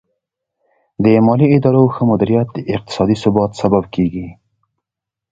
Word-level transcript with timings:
د 1.03 1.05
مالي 1.25 1.47
ادارو 1.57 1.83
ښه 1.93 2.03
مدیریت 2.11 2.47
د 2.53 2.57
اقتصادي 2.75 3.15
ثبات 3.23 3.51
سبب 3.61 3.83
کیږي. 3.95 4.27